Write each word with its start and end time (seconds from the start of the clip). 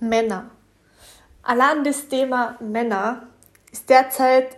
Männer. 0.00 0.50
Allein 1.42 1.84
das 1.84 2.08
Thema 2.08 2.56
Männer 2.60 3.22
ist 3.72 3.88
derzeit 3.88 4.54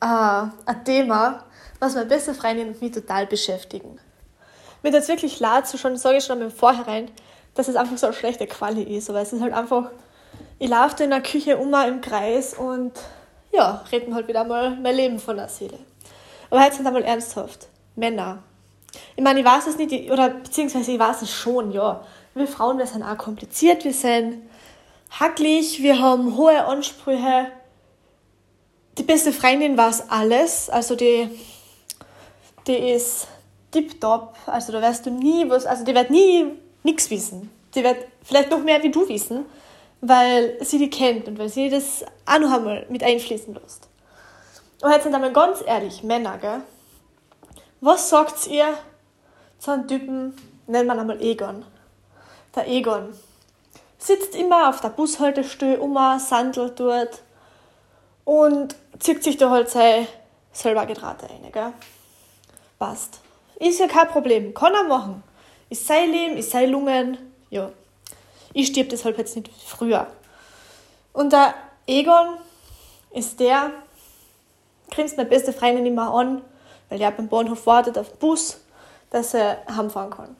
äh, 0.00 0.06
ein 0.06 0.84
Thema, 0.84 1.44
was 1.78 1.94
meine 1.94 2.06
beste 2.06 2.34
Freundin 2.34 2.68
und 2.68 2.80
mich 2.80 2.92
total 2.92 3.26
beschäftigen. 3.26 3.98
Mir 4.82 4.92
das 4.92 5.08
wirklich 5.08 5.40
leid 5.40 5.66
zu 5.66 5.78
schon, 5.78 5.96
sage 5.96 6.18
ich 6.18 6.24
schon 6.24 6.40
im 6.40 6.50
Vorhinein, 6.50 7.10
dass 7.54 7.68
es 7.68 7.76
einfach 7.76 7.96
so 7.96 8.06
eine 8.06 8.14
schlechte 8.14 8.46
Quali 8.46 8.82
ist. 8.82 9.10
Aber 9.10 9.20
es 9.20 9.32
ist 9.32 9.40
halt 9.40 9.52
einfach, 9.52 9.90
ich 10.58 10.68
laufe 10.68 11.02
in 11.02 11.10
der 11.10 11.22
Küche 11.22 11.52
immer 11.52 11.86
im 11.88 12.00
Kreis 12.00 12.54
und 12.54 12.92
ja, 13.52 13.84
reden 13.90 14.14
halt 14.14 14.28
wieder 14.28 14.44
mal 14.44 14.76
mein 14.76 14.94
Leben 14.94 15.18
von 15.18 15.36
der 15.36 15.48
Seele. 15.48 15.78
Aber 16.50 16.62
jetzt 16.62 16.76
sind 16.76 16.86
einmal 16.86 17.02
ernsthaft. 17.02 17.68
Männer. 17.96 18.42
Ich 19.16 19.22
meine, 19.22 19.40
ich 19.40 19.46
weiß 19.46 19.66
es 19.66 19.76
nicht, 19.76 20.10
oder 20.10 20.30
beziehungsweise 20.30 20.92
ich 20.92 20.98
weiß 20.98 21.22
es 21.22 21.32
schon, 21.32 21.72
ja. 21.72 22.04
Wir 22.34 22.46
Frauen, 22.46 22.78
wir 22.78 22.86
sind 22.86 23.02
auch 23.02 23.18
kompliziert, 23.18 23.84
wir 23.84 23.92
sind 23.92 24.47
hacklich, 25.10 25.82
wir 25.82 25.98
haben 25.98 26.36
hohe 26.36 26.64
Ansprüche. 26.64 27.46
Die 28.96 29.02
beste 29.02 29.32
Freundin 29.32 29.76
weiß 29.76 30.10
alles, 30.10 30.68
also 30.70 30.96
die, 30.96 31.28
die 32.66 32.76
ist 32.76 33.28
tipptopp, 33.70 34.36
also 34.46 34.72
da 34.72 34.82
wirst 34.82 35.06
du 35.06 35.10
nie 35.10 35.48
was, 35.48 35.66
also 35.66 35.84
die 35.84 35.94
wird 35.94 36.10
nie 36.10 36.46
nichts 36.82 37.10
wissen. 37.10 37.50
Die 37.74 37.84
wird 37.84 38.06
vielleicht 38.22 38.50
noch 38.50 38.62
mehr 38.62 38.82
wie 38.82 38.90
du 38.90 39.08
wissen, 39.08 39.44
weil 40.00 40.56
sie 40.64 40.78
die 40.78 40.90
kennt 40.90 41.28
und 41.28 41.38
weil 41.38 41.48
sie 41.48 41.68
das 41.68 42.04
auch 42.26 42.38
noch 42.38 42.52
einmal 42.52 42.86
mit 42.88 43.02
einfließen 43.02 43.54
lässt. 43.54 43.88
Und 44.82 44.90
jetzt 44.90 45.04
sind 45.04 45.14
einmal 45.14 45.32
ganz 45.32 45.62
ehrlich, 45.64 46.02
Männer, 46.02 46.38
gell? 46.38 46.62
Was 47.80 48.08
sagt 48.08 48.46
ihr 48.48 48.74
zu 49.58 49.72
einem 49.72 49.86
Typen, 49.86 50.34
nennen 50.66 50.88
wir 50.88 50.94
ihn 50.94 51.00
einmal 51.00 51.22
Egon? 51.22 51.64
Der 52.54 52.68
Egon 52.68 53.12
sitzt 53.98 54.34
immer 54.34 54.68
auf 54.68 54.80
der 54.80 54.90
Bushaltestelle 54.90 55.80
um, 55.80 55.98
sandelt 56.18 56.78
dort 56.80 57.22
und 58.24 58.76
zieht 58.98 59.24
sich 59.24 59.36
da 59.36 59.50
halt 59.50 59.68
sein 59.68 60.06
selber 60.52 60.86
Gedrate 60.86 61.28
rein? 61.28 61.72
Passt. 62.78 63.20
Ist 63.56 63.80
ja 63.80 63.88
kein 63.88 64.08
Problem, 64.08 64.54
kann 64.54 64.72
er 64.72 64.84
machen. 64.84 65.22
Ist 65.68 65.86
sein 65.86 66.10
Leben, 66.10 66.36
ist 66.36 66.50
sein 66.50 66.70
Lungen, 66.70 67.18
ja. 67.50 67.70
Ich 68.54 68.68
stirb 68.68 68.88
deshalb 68.88 69.18
jetzt 69.18 69.36
nicht 69.36 69.50
früher. 69.66 70.06
Und 71.12 71.32
der 71.32 71.54
Egon 71.86 72.38
ist 73.10 73.40
der, 73.40 73.72
grinst 74.90 75.16
meine 75.16 75.28
beste 75.28 75.52
Freundin 75.52 75.86
immer 75.86 76.14
an, 76.14 76.42
weil 76.88 76.98
der 76.98 77.10
beim 77.10 77.28
Bahnhof 77.28 77.66
wartet 77.66 77.98
auf 77.98 78.10
den 78.10 78.18
Bus, 78.18 78.60
dass 79.10 79.34
er 79.34 79.58
heimfahren 79.74 80.10
kann. 80.10 80.36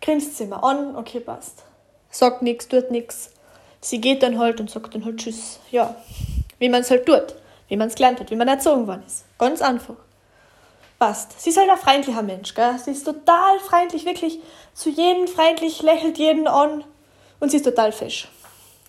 Grinst 0.00 0.36
sie 0.36 0.44
immer 0.44 0.62
an, 0.64 0.96
okay, 0.96 1.20
passt. 1.20 1.62
Sagt 2.10 2.42
nichts, 2.42 2.68
tut 2.68 2.90
nichts. 2.90 3.30
Sie 3.80 4.00
geht 4.00 4.22
dann 4.22 4.38
halt 4.38 4.60
und 4.60 4.70
sagt 4.70 4.94
dann 4.94 5.04
halt 5.04 5.18
Tschüss. 5.18 5.60
Ja, 5.70 5.94
wie 6.58 6.68
man 6.68 6.80
es 6.80 6.90
halt 6.90 7.06
tut, 7.06 7.34
wie 7.68 7.76
man 7.76 7.88
es 7.88 7.94
gelernt 7.94 8.20
hat, 8.20 8.30
wie 8.30 8.36
man 8.36 8.48
erzogen 8.48 8.86
worden 8.86 9.04
ist. 9.06 9.24
Ganz 9.38 9.62
einfach. 9.62 9.96
Passt. 10.98 11.40
Sie 11.40 11.50
ist 11.50 11.58
halt 11.58 11.70
ein 11.70 11.78
freundlicher 11.78 12.22
Mensch, 12.22 12.54
gell? 12.54 12.76
Sie 12.78 12.90
ist 12.90 13.04
total 13.04 13.60
freundlich, 13.60 14.04
wirklich 14.04 14.40
zu 14.74 14.90
jedem 14.90 15.28
freundlich, 15.28 15.80
lächelt 15.82 16.18
jeden 16.18 16.48
an 16.48 16.82
und 17.38 17.50
sie 17.50 17.58
ist 17.58 17.64
total 17.64 17.92
fesch. 17.92 18.28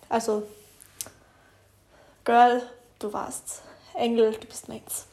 Also, 0.09 0.43
Girl, 2.25 2.61
du 2.99 3.13
warst. 3.13 3.61
Engel, 3.93 4.31
du 4.31 4.47
bist 4.47 4.69
meins. 4.69 5.05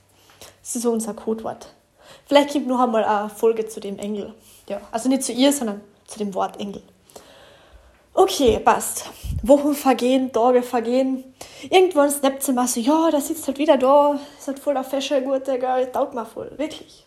Das 0.60 0.76
ist 0.76 0.82
so 0.82 0.91
unser 0.91 1.14
Codewort. 1.14 1.68
Vielleicht 2.26 2.52
gibt 2.52 2.66
noch 2.66 2.80
einmal 2.80 3.04
eine 3.04 3.30
Folge 3.30 3.66
zu 3.66 3.80
dem 3.80 3.98
Engel. 3.98 4.34
Ja, 4.68 4.80
also 4.91 5.08
nicht 5.08 5.22
zu 5.22 5.32
ihr, 5.32 5.52
sondern 5.52 5.80
zu 6.06 6.18
dem 6.18 6.34
Wort 6.34 6.58
Engel. 6.58 6.82
Okay, 8.19 8.59
passt. 8.61 9.11
Wochen 9.42 9.75
vergehen, 9.75 10.33
Tage 10.33 10.62
vergehen. 10.62 11.34
Irgendwann 11.69 12.11
snappt 12.11 12.42
sie 12.42 12.55
mal 12.55 12.67
so, 12.67 12.81
ja, 12.81 13.11
der 13.11 13.20
sitzt 13.20 13.47
halt 13.47 13.59
wieder 13.59 13.77
da, 13.77 14.19
ist 14.39 14.47
halt 14.47 14.59
voller 14.59 14.84
Fesche, 14.84 15.20
gute 15.20 15.59
Girl, 15.59 15.92
taugt 15.92 16.14
mal 16.14 16.25
voll, 16.25 16.50
wirklich. 16.56 17.05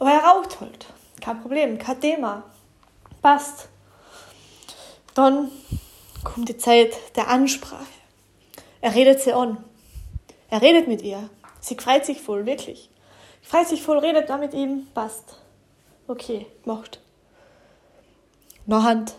Aber 0.00 0.10
er 0.10 0.24
raucht 0.24 0.60
halt. 0.60 0.86
Kein 1.20 1.40
Problem, 1.40 1.78
kein 1.78 2.00
Thema. 2.00 2.42
Passt. 3.22 3.68
Dann 5.14 5.52
kommt 6.24 6.48
die 6.48 6.56
Zeit 6.56 6.96
der 7.14 7.28
Ansprache. 7.28 7.86
Er 8.80 8.96
redet 8.96 9.20
sie 9.20 9.32
an. 9.32 9.62
Er 10.50 10.60
redet 10.60 10.88
mit 10.88 11.02
ihr. 11.02 11.30
Sie 11.60 11.76
freut 11.76 12.04
sich 12.04 12.20
voll, 12.20 12.46
wirklich. 12.46 12.90
Freut 13.42 13.68
sich 13.68 13.80
voll, 13.80 13.98
redet 13.98 14.28
da 14.28 14.38
mit 14.38 14.54
ihm, 14.54 14.88
passt. 14.92 15.40
Okay, 16.08 16.46
macht. 16.64 17.00
Hand 18.68 19.14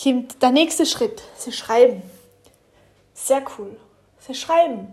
kommt 0.00 0.42
der 0.42 0.50
nächste 0.50 0.86
Schritt. 0.86 1.22
Sie 1.36 1.52
schreiben. 1.52 2.02
Sehr 3.14 3.42
cool. 3.58 3.76
Sie 4.18 4.34
schreiben. 4.34 4.92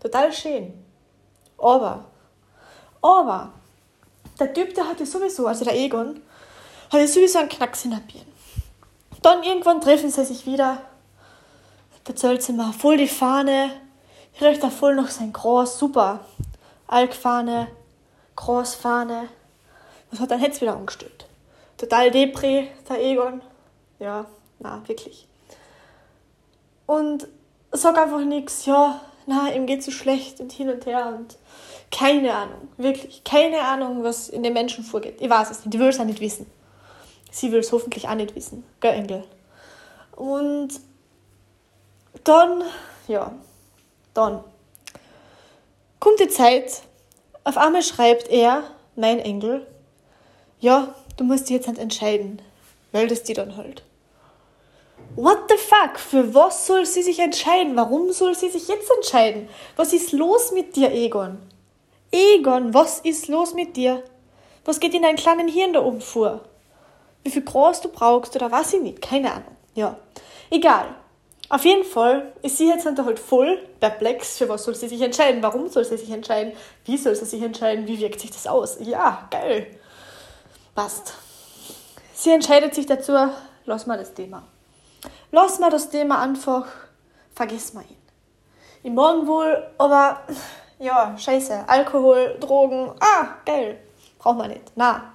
Total 0.00 0.32
schön. 0.32 0.72
Aber, 1.58 2.04
aber, 3.02 3.52
der 4.38 4.52
Typ, 4.52 4.74
der 4.74 4.88
hatte 4.88 5.06
sowieso, 5.06 5.46
also 5.46 5.64
der 5.64 5.74
Egon, 5.74 6.20
hatte 6.92 7.08
sowieso 7.08 7.38
einen 7.38 7.48
Knacks 7.48 7.84
in 7.84 7.92
der 7.92 7.98
Birne. 7.98 8.26
Dann 9.22 9.42
irgendwann 9.42 9.80
treffen 9.80 10.10
sie 10.10 10.24
sich 10.24 10.46
wieder. 10.46 10.82
Sie 12.38 12.52
mir 12.52 12.72
voll 12.72 12.98
die 12.98 13.08
Fahne. 13.08 13.70
Riecht 14.40 14.62
er 14.62 14.70
voll 14.70 14.94
noch 14.94 15.08
sein 15.08 15.32
Groß, 15.32 15.78
super. 15.78 16.20
Alkfahne, 16.86 17.68
Großfahne. 18.36 19.28
Was 20.10 20.20
hat 20.20 20.30
dann 20.30 20.42
jetzt 20.42 20.60
wieder 20.60 20.76
angestellt? 20.76 21.26
Total 21.78 22.10
Depri, 22.10 22.68
der 22.88 23.02
Egon. 23.02 23.40
Ja, 23.98 24.26
na, 24.58 24.82
wirklich. 24.86 25.26
Und 26.86 27.26
sag 27.72 27.98
einfach 27.98 28.20
nichts, 28.20 28.66
ja, 28.66 29.00
na, 29.26 29.52
ihm 29.52 29.66
geht 29.66 29.82
so 29.82 29.90
schlecht 29.90 30.40
und 30.40 30.52
hin 30.52 30.68
und 30.70 30.86
her 30.86 31.14
und 31.16 31.36
keine 31.90 32.32
Ahnung, 32.34 32.68
wirklich, 32.76 33.24
keine 33.24 33.60
Ahnung, 33.60 34.02
was 34.02 34.28
in 34.28 34.42
den 34.42 34.52
Menschen 34.52 34.84
vorgeht. 34.84 35.20
Ich 35.20 35.30
weiß 35.30 35.50
es 35.50 35.64
nicht, 35.64 35.74
ich 35.74 35.80
will 35.80 35.88
es 35.88 36.00
auch 36.00 36.04
nicht 36.04 36.20
wissen. 36.20 36.46
Sie 37.30 37.52
will 37.52 37.60
es 37.60 37.72
hoffentlich 37.72 38.08
auch 38.08 38.14
nicht 38.14 38.34
wissen, 38.34 38.64
gell, 38.80 38.94
Engel? 38.94 39.24
Und 40.14 40.80
dann, 42.24 42.62
ja, 43.08 43.32
dann 44.14 44.42
kommt 46.00 46.20
die 46.20 46.28
Zeit, 46.28 46.82
auf 47.44 47.56
einmal 47.56 47.82
schreibt 47.82 48.28
er, 48.28 48.62
mein 48.96 49.18
Engel, 49.18 49.66
ja, 50.60 50.94
du 51.16 51.24
musst 51.24 51.48
dich 51.48 51.56
jetzt 51.56 51.78
entscheiden, 51.78 52.40
meldest 52.96 53.28
die 53.28 53.34
dann 53.34 53.56
halt. 53.58 53.82
What 55.16 55.50
the 55.50 55.56
fuck? 55.56 55.98
Für 55.98 56.34
was 56.34 56.66
soll 56.66 56.86
sie 56.86 57.02
sich 57.02 57.18
entscheiden? 57.18 57.76
Warum 57.76 58.10
soll 58.12 58.34
sie 58.34 58.48
sich 58.48 58.68
jetzt 58.68 58.90
entscheiden? 58.90 59.48
Was 59.76 59.92
ist 59.92 60.12
los 60.12 60.52
mit 60.52 60.76
dir, 60.76 60.90
Egon? 60.92 61.38
Egon, 62.10 62.72
was 62.72 63.00
ist 63.00 63.28
los 63.28 63.52
mit 63.52 63.76
dir? 63.76 64.02
Was 64.64 64.80
geht 64.80 64.94
in 64.94 65.02
deinem 65.02 65.16
kleinen 65.16 65.48
Hirn 65.48 65.74
da 65.74 65.84
oben 65.84 66.00
vor? 66.00 66.40
Wie 67.22 67.30
viel 67.30 67.42
groß 67.42 67.82
du 67.82 67.88
brauchst 67.88 68.34
oder 68.34 68.50
was 68.50 68.72
ich 68.72 68.80
nicht? 68.80 69.02
Keine 69.02 69.30
Ahnung. 69.32 69.56
Ja. 69.74 69.98
Egal. 70.50 70.86
Auf 71.48 71.64
jeden 71.64 71.84
Fall 71.84 72.32
ist 72.42 72.56
sie 72.56 72.68
jetzt 72.68 72.86
halt 72.86 73.18
voll 73.18 73.58
perplex. 73.78 74.38
Für 74.38 74.48
was 74.48 74.64
soll 74.64 74.74
sie 74.74 74.88
sich 74.88 75.02
entscheiden? 75.02 75.42
Warum 75.42 75.68
soll 75.68 75.84
sie 75.84 75.98
sich 75.98 76.10
entscheiden? 76.10 76.52
Wie 76.84 76.96
soll 76.96 77.14
sie 77.14 77.26
sich 77.26 77.42
entscheiden? 77.42 77.86
Wie 77.86 78.00
wirkt 78.00 78.20
sich 78.20 78.30
das 78.30 78.46
aus? 78.46 78.78
Ja, 78.80 79.28
geil. 79.30 79.66
Passt. 80.74 81.14
Sie 82.18 82.30
entscheidet 82.30 82.74
sich 82.74 82.86
dazu, 82.86 83.12
lass 83.66 83.86
mal 83.86 83.98
das 83.98 84.14
Thema. 84.14 84.42
Lass 85.32 85.58
mal 85.58 85.68
das 85.68 85.90
Thema 85.90 86.22
einfach, 86.22 86.66
vergiss 87.34 87.74
mal 87.74 87.82
ihn. 87.82 87.96
Im 88.84 88.94
Morgen 88.94 89.26
wohl, 89.26 89.70
aber 89.76 90.22
ja, 90.78 91.14
scheiße. 91.18 91.68
Alkohol, 91.68 92.38
Drogen, 92.40 92.90
ah, 93.00 93.34
geil. 93.44 93.78
Braucht 94.18 94.38
man 94.38 94.48
nicht. 94.48 94.72
Na, 94.76 95.12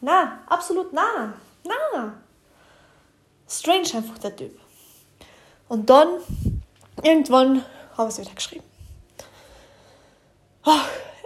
na, 0.00 0.38
absolut 0.48 0.92
na, 0.92 1.34
na. 1.64 2.14
Strange 3.48 3.88
einfach 3.96 4.18
der 4.18 4.36
Typ. 4.36 4.56
Und 5.68 5.90
dann, 5.90 6.18
irgendwann, 7.02 7.64
haben 7.96 8.04
wir 8.04 8.08
es 8.08 8.20
wieder 8.20 8.32
geschrieben. 8.32 8.64
Oh, 10.64 10.70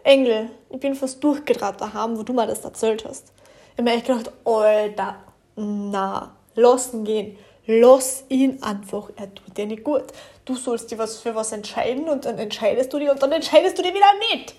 Engel, 0.04 0.50
ich 0.70 0.80
bin 0.80 0.94
fast 0.94 1.22
durchgedreht 1.22 1.78
daheim, 1.78 2.16
wo 2.16 2.22
du 2.22 2.32
mir 2.32 2.46
das 2.46 2.64
erzählt 2.64 3.04
hast. 3.04 3.30
Ich 3.78 3.84
habe 3.84 3.92
echt 3.92 4.06
gedacht, 4.06 4.32
Alter, 4.44 5.22
na, 5.54 6.34
lass 6.56 6.92
ihn 6.92 7.04
gehen. 7.04 7.38
Lass 7.64 8.24
ihn 8.28 8.60
einfach, 8.60 9.10
er 9.14 9.32
tut 9.32 9.56
dir 9.56 9.66
nicht 9.66 9.84
gut. 9.84 10.02
Du 10.44 10.56
sollst 10.56 10.90
dir 10.90 10.98
was 10.98 11.20
für 11.20 11.36
was 11.36 11.52
entscheiden 11.52 12.08
und 12.08 12.24
dann 12.24 12.38
entscheidest 12.38 12.92
du 12.92 12.98
dich 12.98 13.08
und 13.08 13.22
dann 13.22 13.30
entscheidest 13.30 13.78
du 13.78 13.82
dich 13.82 13.94
wieder 13.94 14.06
nicht. 14.32 14.56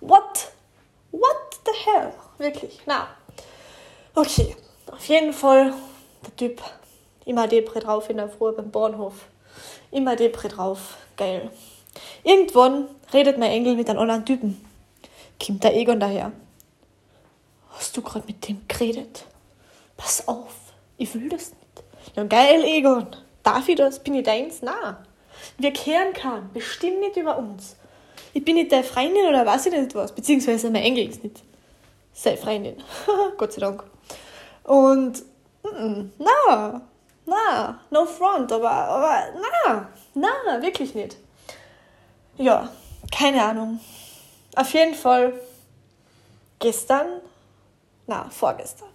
What? 0.00 0.52
What 1.10 1.58
the 1.64 1.72
hell? 1.84 2.12
Wirklich, 2.38 2.78
na. 2.86 3.08
Okay, 4.14 4.54
auf 4.92 5.04
jeden 5.06 5.32
Fall, 5.32 5.74
der 6.24 6.36
Typ 6.36 6.62
Immer 7.24 7.48
Depre 7.48 7.80
drauf 7.80 8.08
in 8.08 8.18
der 8.18 8.28
Früh 8.28 8.52
beim 8.52 8.70
Bahnhof. 8.70 9.14
Immer 9.90 10.14
Depre 10.14 10.46
drauf. 10.46 10.96
Geil. 11.16 11.50
Irgendwann 12.22 12.86
redet 13.12 13.36
mein 13.36 13.50
Engel 13.50 13.74
mit 13.74 13.90
einem 13.90 13.98
anderen 13.98 14.24
Typen. 14.24 14.64
Kommt 15.44 15.64
der 15.64 15.76
Egon 15.76 15.98
daher. 15.98 16.30
Hast 17.80 17.96
du 17.96 18.02
gerade 18.02 18.26
mit 18.26 18.46
dem 18.46 18.60
geredet? 18.68 19.24
Pass 19.96 20.28
auf, 20.28 20.52
ich 20.98 21.14
will 21.14 21.30
das 21.30 21.48
nicht. 21.48 22.14
Ja, 22.14 22.24
geil, 22.24 22.62
Egon. 22.62 23.06
Darf 23.42 23.70
ich 23.70 23.76
das? 23.76 23.98
Bin 24.00 24.16
ich 24.16 24.22
deins? 24.22 24.60
Nein. 24.60 24.96
Wir 25.56 25.72
kehren 25.72 26.12
kann. 26.12 26.50
Bestimmt 26.52 27.00
nicht 27.00 27.16
über 27.16 27.38
uns. 27.38 27.76
Ich 28.34 28.44
bin 28.44 28.56
nicht 28.56 28.70
deine 28.70 28.84
Freundin 28.84 29.26
oder 29.26 29.46
weiß 29.46 29.64
ich 29.64 29.72
nicht 29.72 29.94
was. 29.94 30.14
Beziehungsweise 30.14 30.70
mein 30.70 30.82
Engel 30.82 31.08
ist 31.08 31.24
nicht 31.24 31.42
seine 32.12 32.36
Freundin. 32.36 32.76
Gott 33.38 33.54
sei 33.54 33.62
Dank. 33.62 33.82
Und, 34.64 35.22
mm, 35.62 36.10
na, 36.18 36.82
na, 37.24 37.80
no 37.88 38.04
front, 38.04 38.52
aber, 38.52 38.70
aber, 38.70 39.22
na, 39.72 39.90
na, 40.12 40.60
wirklich 40.60 40.94
nicht. 40.94 41.16
Ja, 42.36 42.68
keine 43.10 43.42
Ahnung. 43.42 43.80
Auf 44.54 44.70
jeden 44.74 44.94
Fall 44.94 45.32
gestern, 46.58 47.22
na, 48.10 48.28
vorgestern, 48.28 48.88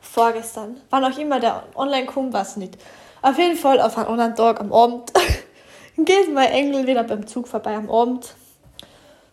vorgestern, 0.00 0.80
wann 0.88 1.04
auch 1.04 1.18
immer 1.18 1.40
der 1.40 1.64
online 1.74 2.06
kommt, 2.06 2.32
weiß 2.32 2.58
nicht. 2.58 2.78
Auf 3.20 3.36
jeden 3.36 3.56
Fall 3.56 3.80
auf 3.80 3.98
einen 3.98 4.06
anderen 4.06 4.36
Tag 4.36 4.60
am 4.60 4.72
Abend 4.72 5.12
geht 5.98 6.32
mein 6.32 6.50
Engel 6.52 6.86
wieder 6.86 7.02
beim 7.02 7.26
Zug 7.26 7.48
vorbei 7.48 7.74
am 7.74 7.90
Abend, 7.90 8.36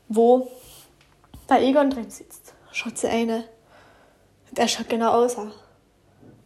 wo 0.08 0.50
der 1.48 1.62
Egon 1.62 1.92
drin 1.92 2.10
sitzt. 2.10 2.54
Schaut 2.72 2.98
sie 2.98 3.08
eine. 3.08 3.44
Der 4.52 4.68
schaut 4.68 4.90
genau 4.90 5.12
aus. 5.12 5.38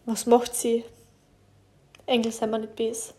Was 0.05 0.25
macht 0.25 0.53
sie? 0.53 0.83
Engel 2.05 2.33
sind 2.33 2.49
wir 2.51 2.57
nicht 2.57 2.75
bis. 2.75 3.13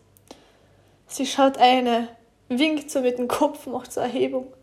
Sie 1.07 1.25
schaut 1.25 1.57
eine, 1.57 2.07
winkt 2.49 2.91
so 2.91 3.01
mit 3.01 3.17
dem 3.17 3.27
Kopf, 3.27 3.65
macht 3.65 3.91
so 3.91 3.99
Erhebung 3.99 4.53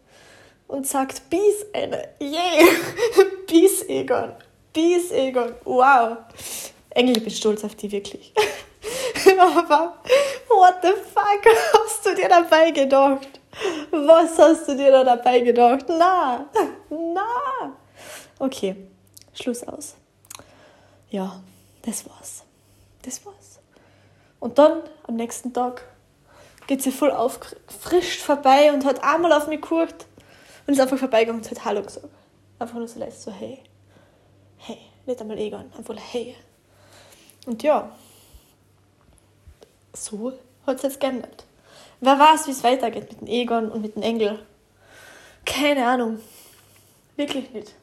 und 0.69 0.87
sagt, 0.87 1.29
Bis 1.29 1.67
eine, 1.73 2.09
yeah, 2.21 2.67
Bis 3.49 3.83
Egon, 3.89 4.33
Bis 4.73 5.11
Egon, 5.11 5.55
wow. 5.65 6.17
Engel, 6.91 7.19
ich 7.19 7.25
bin 7.25 7.33
stolz 7.33 7.65
auf 7.65 7.75
die 7.75 7.91
wirklich. 7.91 8.33
Aber, 9.39 9.99
what 10.49 10.77
the 10.83 10.89
fuck 10.89 11.47
hast 11.75 12.07
du 12.07 12.15
dir 12.15 12.29
dabei 12.29 12.71
gedacht? 12.71 13.41
Was 13.91 14.39
hast 14.39 14.69
du 14.69 14.77
dir 14.77 14.91
da 14.91 15.05
dabei 15.05 15.41
gedacht? 15.41 15.85
Na, 15.89 16.47
na. 16.89 17.77
Okay, 18.39 18.77
Schluss 19.35 19.63
aus. 19.65 19.95
Ja, 21.11 21.43
das 21.83 22.09
war's. 22.09 22.45
Das 23.03 23.25
war's. 23.27 23.61
Und 24.41 24.59
dann 24.59 24.83
am 25.07 25.17
nächsten 25.17 25.53
Tag 25.53 25.85
geht 26.67 26.83
sie 26.83 26.93
voll 26.93 27.11
aufgefrischt 27.11 28.23
vorbei 28.23 28.73
und 28.73 28.85
hat 28.85 29.05
einmal 29.05 29.33
auf 29.33 29.47
mich 29.47 29.61
geguckt 29.61 30.07
und 30.67 30.75
ist 30.75 30.81
einfach 30.81 30.99
vorbeigegangen 30.99 31.43
und 31.43 31.51
hat 31.51 31.65
Hallo 31.65 31.83
gesagt. 31.83 32.09
Einfach 32.59 32.77
nur 32.77 32.89
so 32.89 32.99
leicht 32.99 33.21
so, 33.21 33.31
hey. 33.31 33.63
Hey. 34.65 34.79
Nicht 35.05 35.21
einmal 35.21 35.39
Egon, 35.39 35.73
einfach 35.77 35.97
hey. 36.13 36.37
Und 37.47 37.63
ja, 37.63 37.91
so 39.93 40.33
hat 40.65 40.77
es 40.77 40.83
jetzt 40.83 41.01
geändert. 41.01 41.45
Wer 42.01 42.19
weiß, 42.19 42.47
wie 42.47 42.53
es 42.53 42.63
weitergeht 42.63 43.11
mit 43.11 43.21
dem 43.21 43.29
Egon 43.29 43.69
und 43.69 43.83
mit 43.83 43.97
dem 43.97 44.03
Engel? 44.03 44.47
Keine 45.45 45.85
Ahnung. 45.87 46.21
Wirklich 47.17 47.51
nicht. 47.51 47.75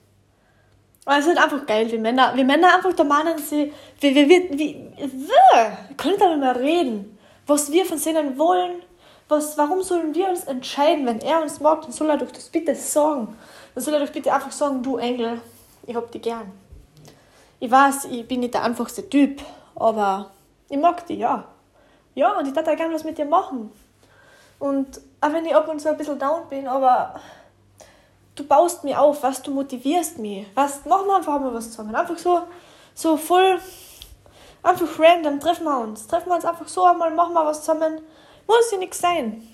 Aber 1.04 1.18
es 1.18 1.26
ist 1.26 1.38
halt 1.38 1.44
einfach 1.44 1.66
geil, 1.66 1.92
wie 1.92 1.98
Männer, 1.98 2.34
wie 2.36 2.44
Männer 2.44 2.74
einfach 2.74 2.94
da 2.94 3.04
meinen, 3.04 3.38
sie, 3.38 3.74
wie, 4.00 4.16
wie, 4.16 4.30
wie, 4.30 4.58
wie, 4.58 4.92
wie, 4.98 5.94
können 5.96 6.18
da 6.20 6.30
nicht 6.30 6.40
mehr 6.40 6.56
reden. 6.56 7.18
Was 7.48 7.72
wir 7.72 7.86
von 7.86 8.02
denen 8.02 8.38
wollen, 8.38 8.82
was, 9.28 9.58
warum 9.58 9.82
sollen 9.82 10.16
wir 10.16 10.30
uns 10.30 10.46
entscheiden, 10.46 11.06
wenn 11.06 11.20
er 11.20 11.42
uns 11.42 11.60
mag, 11.60 11.82
dann 11.82 11.92
soll 11.92 12.10
er 12.10 12.18
doch 12.18 12.32
das 12.32 12.50
bitte 12.50 12.76
sagen. 12.76 13.36
Dann 13.76 13.84
soll 13.84 13.94
er 13.96 14.06
doch 14.06 14.14
bitte 14.14 14.34
einfach 14.34 14.52
sagen, 14.52 14.82
du 14.82 14.98
Engel, 14.98 15.42
ich 15.86 15.96
hab 15.96 16.12
dich 16.12 16.22
gern. 16.22 16.52
Ich 17.60 17.70
weiß, 17.70 18.06
ich 18.06 18.28
bin 18.28 18.40
nicht 18.40 18.54
der 18.54 18.64
einfachste 18.64 19.10
Typ, 19.10 19.42
aber 19.76 20.32
ich 20.70 20.78
mag 20.78 21.06
dich, 21.08 21.20
ja. 21.20 21.46
Ja, 22.16 22.38
und 22.38 22.48
ich 22.48 22.56
würde 22.56 22.72
auch 22.72 22.76
gerne 22.76 22.94
was 22.94 23.04
mit 23.04 23.18
dir 23.18 23.26
machen. 23.26 23.72
Und 24.60 25.02
auch 25.22 25.34
wenn 25.34 25.46
ich 25.46 25.56
ab 25.56 25.68
und 25.68 25.80
zu 25.80 25.90
ein 25.90 25.98
bisschen 25.98 26.20
down 26.20 26.48
bin, 26.50 26.68
aber 26.68 27.20
du 28.36 28.46
baust 28.46 28.84
mich 28.84 28.96
auf, 28.96 29.24
was 29.24 29.42
du 29.42 29.52
motivierst 29.52 30.18
mich. 30.20 30.48
Was, 30.56 30.86
machen 30.86 31.08
wir 31.08 31.18
einfach 31.18 31.40
mal 31.40 31.54
was 31.54 31.72
zusammen. 31.72 31.96
Einfach 31.96 32.18
so, 32.18 32.42
so 32.94 33.18
voll, 33.18 33.60
einfach 34.64 34.88
random, 35.00 35.40
treffen 35.40 35.66
wir 35.66 35.80
uns. 35.80 36.08
Treffen 36.08 36.30
wir 36.30 36.36
uns 36.36 36.46
einfach 36.46 36.68
so 36.68 36.84
einmal, 36.86 37.12
machen 37.12 37.34
wir 37.34 37.46
was 37.46 37.60
zusammen. 37.60 38.02
Muss 38.48 38.72
ja 38.72 38.78
nichts 38.78 39.00
sein. 39.00 39.48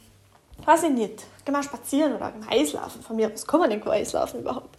Weiß 0.63 0.83
ich 0.83 0.91
nicht. 0.91 1.23
Gehen 1.43 1.53
wir 1.53 1.63
spazieren 1.63 2.15
oder 2.15 2.31
gehen 2.31 2.43
wir 2.43 2.51
Eislaufen 2.51 3.01
von 3.01 3.15
mir. 3.15 3.31
Was 3.33 3.45
kann 3.45 3.59
man 3.59 3.69
denn 3.69 3.87
Eislaufen 3.87 4.41
überhaupt? 4.41 4.77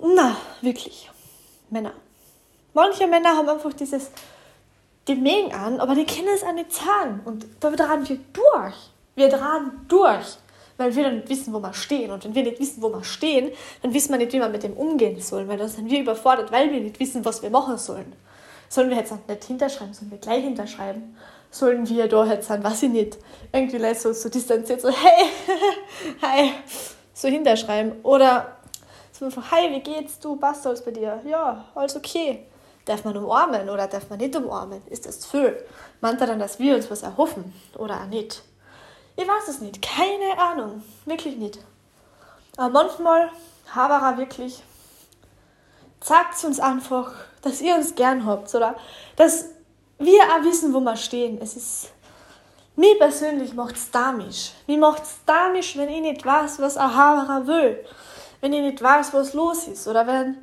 Na, 0.00 0.36
wirklich. 0.60 1.10
Männer. 1.70 1.92
Manche 2.74 3.06
Männer 3.06 3.36
haben 3.36 3.48
einfach 3.48 3.72
dieses, 3.72 4.10
die 5.08 5.14
mähen 5.14 5.52
an, 5.52 5.80
aber 5.80 5.94
die 5.94 6.04
kennen 6.04 6.28
es 6.34 6.44
auch 6.44 6.52
nicht 6.52 6.72
zahlen. 6.72 7.20
Und 7.24 7.46
da 7.60 7.70
dran 7.70 8.08
wir 8.08 8.18
durch. 8.32 8.74
Wir 9.16 9.28
dran 9.28 9.84
durch 9.88 10.38
weil 10.80 10.96
wir 10.96 11.04
dann 11.04 11.16
nicht 11.16 11.28
wissen, 11.28 11.52
wo 11.52 11.60
wir 11.60 11.74
stehen. 11.74 12.10
Und 12.10 12.24
wenn 12.24 12.34
wir 12.34 12.42
nicht 12.42 12.58
wissen, 12.58 12.82
wo 12.82 12.88
wir 12.88 13.04
stehen, 13.04 13.52
dann 13.82 13.92
wissen 13.92 14.12
wir 14.12 14.18
nicht, 14.18 14.32
wie 14.32 14.40
wir 14.40 14.48
mit 14.48 14.62
dem 14.62 14.72
umgehen 14.72 15.20
sollen, 15.20 15.46
weil 15.46 15.58
dann 15.58 15.68
sind 15.68 15.90
wir 15.90 16.00
überfordert, 16.00 16.50
weil 16.50 16.72
wir 16.72 16.80
nicht 16.80 16.98
wissen, 16.98 17.22
was 17.22 17.42
wir 17.42 17.50
machen 17.50 17.76
sollen. 17.76 18.14
Sollen 18.70 18.88
wir 18.88 18.96
jetzt 18.96 19.12
nicht 19.28 19.44
hinterschreiben, 19.44 19.92
sollen 19.92 20.10
wir 20.10 20.18
gleich 20.18 20.42
hinterschreiben? 20.42 21.16
Sollen 21.50 21.86
wir 21.86 22.08
da 22.08 22.24
jetzt 22.24 22.48
sein, 22.48 22.64
was 22.64 22.82
ich 22.82 22.88
nicht, 22.88 23.18
irgendwie 23.52 23.94
so, 23.94 24.12
so 24.14 24.30
distanziert, 24.30 24.80
so 24.80 24.88
hey, 24.88 25.26
hi, 26.22 26.52
so 27.12 27.28
hinterschreiben? 27.28 28.00
Oder 28.02 28.56
so 29.20 29.26
einfach, 29.26 29.50
hi, 29.50 29.70
wie 29.70 29.80
geht's, 29.80 30.18
du, 30.18 30.36
passt 30.36 30.66
alles 30.66 30.82
bei 30.82 30.92
dir? 30.92 31.20
Ja, 31.26 31.66
alles 31.74 31.94
okay. 31.94 32.46
Darf 32.86 33.04
man 33.04 33.14
umarmen 33.18 33.68
oder 33.68 33.86
darf 33.86 34.08
man 34.08 34.18
nicht 34.18 34.34
umarmen? 34.34 34.80
Ist 34.88 35.04
das 35.04 35.20
zu 35.20 35.28
viel? 35.28 35.62
Meint 36.00 36.22
er 36.22 36.26
dann, 36.26 36.38
dass 36.38 36.58
wir 36.58 36.74
uns 36.74 36.90
was 36.90 37.02
erhoffen 37.02 37.52
oder 37.76 38.00
auch 38.00 38.06
nicht? 38.06 38.42
Ich 39.16 39.28
weiß 39.28 39.48
es 39.48 39.60
nicht. 39.60 39.82
Keine 39.82 40.38
Ahnung. 40.38 40.82
Wirklich 41.04 41.36
nicht. 41.36 41.58
Aber 42.56 42.70
manchmal 42.70 43.28
habe 43.74 43.92
er 43.92 44.16
wirklich, 44.16 44.62
sagt 46.02 46.42
uns 46.42 46.58
einfach, 46.58 47.12
dass 47.42 47.60
ihr 47.60 47.74
uns 47.74 47.94
gern 47.94 48.24
habt 48.24 48.54
oder 48.54 48.74
dass 49.16 49.50
wir 49.98 50.22
auch 50.22 50.44
wissen, 50.44 50.72
wo 50.72 50.80
wir 50.80 50.96
stehen. 50.96 51.38
Es 51.42 51.56
ist, 51.56 51.90
mir 52.74 52.96
persönlich 52.96 53.52
macht 53.52 53.76
es 53.76 53.90
damisch. 53.90 54.52
Mir 54.66 54.78
macht 54.78 55.02
es 55.02 55.18
damisch, 55.26 55.76
wenn 55.76 55.90
ich 55.90 56.00
nicht 56.00 56.24
weiß, 56.24 56.58
was 56.60 56.78
ein 56.78 56.94
Haberer 56.94 57.46
will. 57.46 57.84
Wenn 58.40 58.52
ich 58.52 58.62
nicht 58.62 58.82
weiß, 58.82 59.12
was 59.12 59.34
los 59.34 59.68
ist. 59.68 59.86
Oder 59.86 60.06
wenn, 60.06 60.36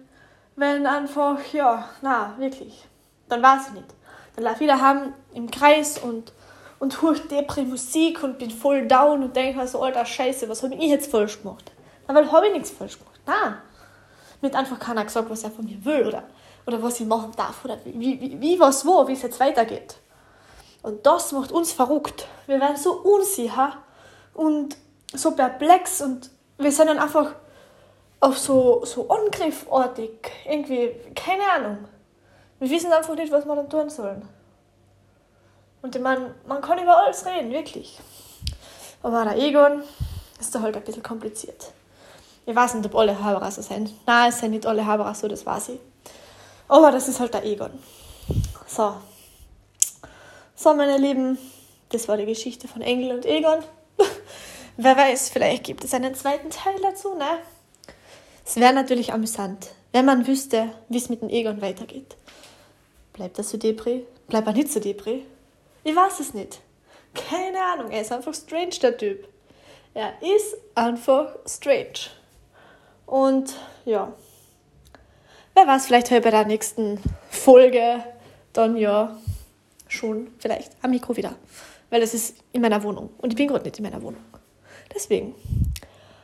wenn 0.55 0.85
einfach, 0.85 1.39
ja, 1.53 1.89
na, 2.01 2.35
wirklich. 2.37 2.85
Dann 3.29 3.41
weiß 3.41 3.67
ich 3.67 3.73
nicht. 3.73 3.87
Dann 4.35 4.45
laufe 4.45 4.63
ich 4.63 4.69
daheim 4.69 5.13
im 5.33 5.49
Kreis 5.49 5.97
und 5.97 6.31
und 6.79 7.01
höre 7.01 7.15
Depri 7.15 7.63
Musik 7.63 8.23
und 8.23 8.37
bin 8.37 8.51
voll 8.51 8.87
down 8.87 9.23
und 9.23 9.35
denke 9.35 9.67
so, 9.67 9.81
alter 9.81 10.05
Scheiße, 10.05 10.47
was 10.47 10.63
habe 10.63 10.75
ich 10.75 10.89
jetzt 10.89 11.11
falsch 11.11 11.41
gemacht? 11.41 11.71
Na, 12.07 12.15
weil 12.15 12.31
habe 12.31 12.47
ich 12.47 12.53
nichts 12.53 12.71
falsch 12.71 12.99
gemacht. 12.99 13.19
Nein. 13.25 13.57
Mir 14.41 14.49
hat 14.49 14.55
einfach 14.55 14.79
keiner 14.79 15.03
gesagt, 15.03 15.29
was 15.29 15.43
er 15.43 15.51
von 15.51 15.65
mir 15.65 15.83
will 15.83 16.07
oder, 16.07 16.23
oder 16.65 16.81
was 16.81 16.99
ich 16.99 17.07
machen 17.07 17.31
darf 17.35 17.65
oder 17.65 17.77
wie, 17.83 18.21
wie, 18.21 18.39
wie 18.39 18.59
was 18.59 18.85
wo, 18.85 19.07
wie 19.07 19.13
es 19.13 19.23
jetzt 19.23 19.39
weitergeht. 19.39 19.95
Und 20.83 21.05
das 21.05 21.31
macht 21.31 21.51
uns 21.51 21.73
verrückt. 21.73 22.27
Wir 22.45 22.59
werden 22.59 22.77
so 22.77 22.93
unsicher 22.93 23.77
und 24.35 24.77
so 25.13 25.31
perplex 25.31 26.01
und 26.01 26.29
wir 26.59 26.71
sind 26.71 26.87
dann 26.87 26.99
einfach 26.99 27.33
auf 28.19 28.37
so, 28.37 28.83
so 28.85 29.07
angriffartig. 29.09 30.31
Irgendwie, 30.45 30.91
keine 31.15 31.43
Ahnung. 31.43 31.77
Wir 32.59 32.69
wissen 32.69 32.91
einfach 32.91 33.15
nicht, 33.15 33.31
was 33.31 33.45
wir 33.45 33.55
dann 33.55 33.69
tun 33.69 33.89
sollen. 33.89 34.27
Und 35.81 35.95
ich 35.95 36.01
meine, 36.01 36.33
man 36.47 36.61
kann 36.61 36.81
über 36.81 36.97
alles 36.97 37.25
reden, 37.25 37.51
wirklich. 37.51 37.99
Aber 39.03 39.23
der 39.23 39.37
Egon 39.37 39.83
ist 40.39 40.53
da 40.53 40.61
halt 40.61 40.75
ein 40.75 40.83
bisschen 40.83 41.03
kompliziert. 41.03 41.71
Ich 42.45 42.55
weiß 42.55 42.73
nicht, 42.75 42.85
ob 42.85 42.95
alle 42.95 43.21
Haberer 43.21 43.51
so 43.51 43.61
sind. 43.61 43.93
Nein, 44.05 44.29
es 44.29 44.39
sind 44.39 44.51
nicht 44.51 44.65
alle 44.65 44.85
Haberer 44.85 45.13
so, 45.13 45.27
das 45.27 45.45
weiß 45.45 45.69
ich. 45.69 45.79
Aber 46.67 46.91
das 46.91 47.07
ist 47.07 47.19
halt 47.19 47.33
der 47.33 47.45
Egon. 47.45 47.71
So. 48.65 48.95
So, 50.55 50.73
meine 50.73 50.97
Lieben, 50.97 51.37
das 51.89 52.07
war 52.07 52.17
die 52.17 52.25
Geschichte 52.25 52.67
von 52.67 52.81
Engel 52.81 53.15
und 53.15 53.25
Egon. 53.25 53.59
Wer 54.77 54.97
weiß, 54.97 55.29
vielleicht 55.29 55.63
gibt 55.63 55.83
es 55.83 55.93
einen 55.93 56.15
zweiten 56.15 56.49
Teil 56.49 56.75
dazu, 56.81 57.13
ne? 57.15 57.39
Es 58.49 58.55
wäre 58.55 58.71
natürlich 58.71 59.11
amüsant, 59.11 59.71
wenn 59.91 60.05
man 60.05 60.25
wüsste, 60.25 60.69
wie 60.87 60.97
es 60.97 61.09
mit 61.09 61.21
dem 61.21 61.27
Egon 61.27 61.61
weitergeht. 61.61 62.15
Bleibt 63.11 63.37
er 63.37 63.43
so 63.43 63.57
Depri? 63.57 64.05
Bleibt 64.29 64.47
er 64.47 64.53
nicht 64.53 64.71
so 64.71 64.79
Depri? 64.79 65.25
Ich 65.83 65.93
weiß 65.93 66.21
es 66.21 66.33
nicht. 66.33 66.61
Keine 67.13 67.61
Ahnung, 67.61 67.91
er 67.91 67.99
ist 67.99 68.13
einfach 68.13 68.33
strange, 68.33 68.79
der 68.81 68.95
Typ. 68.95 69.27
Er 69.93 70.13
ist 70.21 70.55
einfach 70.75 71.35
strange. 71.45 72.07
Und 73.05 73.53
ja, 73.83 74.13
wer 75.53 75.67
weiß, 75.67 75.87
vielleicht 75.87 76.09
höre 76.09 76.19
ich 76.19 76.23
bei 76.23 76.31
der 76.31 76.45
nächsten 76.45 77.01
Folge 77.29 78.01
dann 78.53 78.77
ja 78.77 79.19
schon 79.89 80.31
vielleicht 80.39 80.71
am 80.81 80.91
Mikro 80.91 81.17
wieder. 81.17 81.35
Weil 81.89 81.99
das 81.99 82.13
ist 82.13 82.37
in 82.53 82.61
meiner 82.61 82.81
Wohnung 82.81 83.09
und 83.17 83.31
ich 83.31 83.35
bin 83.35 83.49
gerade 83.49 83.65
nicht 83.65 83.77
in 83.77 83.83
meiner 83.83 84.01
Wohnung. 84.01 84.23
Deswegen, 84.95 85.35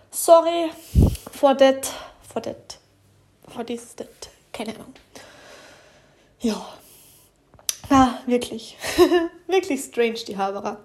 sorry 0.09 0.71
for 1.31 1.57
that, 1.57 1.91
for 2.33 2.41
that, 2.41 2.77
for 3.47 3.63
this, 3.63 3.93
that, 3.95 4.29
keine 4.51 4.73
Ahnung. 4.75 4.93
Ja, 6.39 6.77
Na, 7.89 8.19
wirklich. 8.25 8.75
wirklich 9.47 9.81
strange, 9.81 10.23
die 10.27 10.37
Haberer. 10.37 10.79